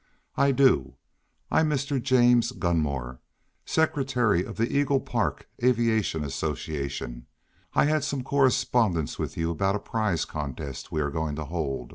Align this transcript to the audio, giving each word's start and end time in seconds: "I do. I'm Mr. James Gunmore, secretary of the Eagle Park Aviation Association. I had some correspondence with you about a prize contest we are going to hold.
"I 0.35 0.51
do. 0.51 0.95
I'm 1.51 1.69
Mr. 1.69 2.01
James 2.01 2.53
Gunmore, 2.53 3.19
secretary 3.67 4.43
of 4.43 4.57
the 4.57 4.75
Eagle 4.75 4.99
Park 4.99 5.47
Aviation 5.63 6.23
Association. 6.23 7.27
I 7.75 7.85
had 7.85 8.03
some 8.03 8.23
correspondence 8.23 9.19
with 9.19 9.37
you 9.37 9.51
about 9.51 9.75
a 9.75 9.79
prize 9.79 10.25
contest 10.25 10.91
we 10.91 11.01
are 11.01 11.11
going 11.11 11.35
to 11.35 11.45
hold. 11.45 11.89